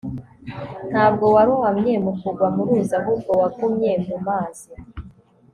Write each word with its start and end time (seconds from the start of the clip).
ntabwo 0.91 1.25
warohamye 1.35 1.93
mu 2.05 2.11
kugwa 2.19 2.47
mu 2.55 2.61
ruzi, 2.67 2.93
ahubwo 2.99 3.31
wagumye 3.41 3.91
mu 4.07 4.17
mazi 4.27 4.69